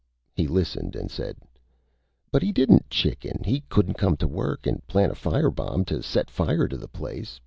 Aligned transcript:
He 0.33 0.47
listened 0.47 0.95
and 0.95 1.11
said: 1.11 1.35
"But 2.31 2.41
he 2.41 2.51
didn't 2.51 2.89
chicken! 2.89 3.43
He 3.45 3.59
couldn't 3.69 3.99
come 3.99 4.17
to 4.17 4.27
work 4.27 4.65
and 4.65 4.81
plant 4.87 5.11
a 5.11 5.15
fire 5.15 5.51
bomb 5.51 5.85
to 5.85 6.01
set 6.01 6.27
fire 6.31 6.67
to 6.67 6.75
the 6.75 6.87
place!... 6.87 7.39